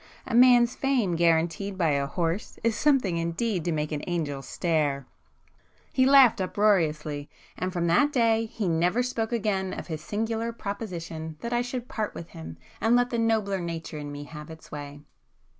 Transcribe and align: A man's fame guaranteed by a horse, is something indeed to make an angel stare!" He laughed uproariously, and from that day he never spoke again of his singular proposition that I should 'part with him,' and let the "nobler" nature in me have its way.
A 0.25 0.33
man's 0.33 0.75
fame 0.75 1.15
guaranteed 1.15 1.77
by 1.77 1.89
a 1.89 2.07
horse, 2.07 2.57
is 2.63 2.75
something 2.75 3.17
indeed 3.17 3.63
to 3.65 3.71
make 3.71 3.91
an 3.91 4.03
angel 4.07 4.41
stare!" 4.41 5.05
He 5.93 6.07
laughed 6.07 6.41
uproariously, 6.41 7.29
and 7.55 7.71
from 7.71 7.85
that 7.85 8.11
day 8.11 8.47
he 8.47 8.67
never 8.67 9.03
spoke 9.03 9.31
again 9.31 9.75
of 9.77 9.85
his 9.85 10.01
singular 10.03 10.51
proposition 10.53 11.37
that 11.41 11.53
I 11.53 11.61
should 11.61 11.87
'part 11.87 12.15
with 12.15 12.29
him,' 12.29 12.57
and 12.81 12.95
let 12.95 13.11
the 13.11 13.19
"nobler" 13.19 13.59
nature 13.61 13.99
in 13.99 14.11
me 14.11 14.23
have 14.23 14.49
its 14.49 14.71
way. 14.71 15.01